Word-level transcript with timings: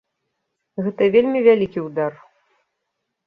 Гэта 0.85 1.09
вельмі 1.17 1.39
вялікі 1.47 1.79
ўдар. 1.89 2.11